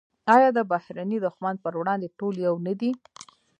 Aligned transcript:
آیا 0.35 0.49
د 0.57 0.59
بهرني 0.71 1.17
دښمن 1.25 1.55
پر 1.63 1.73
وړاندې 1.81 2.13
ټول 2.19 2.35
یو 2.47 2.55
نه 2.67 2.73
دي؟ 2.79 2.91